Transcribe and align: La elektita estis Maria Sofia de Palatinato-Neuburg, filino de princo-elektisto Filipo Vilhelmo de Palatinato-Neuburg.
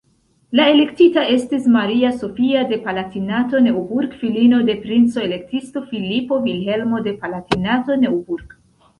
La 0.59 0.63
elektita 0.75 1.23
estis 1.31 1.65
Maria 1.73 2.09
Sofia 2.21 2.63
de 2.71 2.79
Palatinato-Neuburg, 2.85 4.15
filino 4.21 4.61
de 4.69 4.75
princo-elektisto 4.85 5.83
Filipo 5.91 6.39
Vilhelmo 6.47 7.03
de 7.09 7.13
Palatinato-Neuburg. 7.27 8.57